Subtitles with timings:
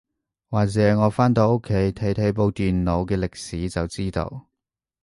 [0.49, 4.47] 或者我返到屋企睇睇部電腦嘅歷史就知道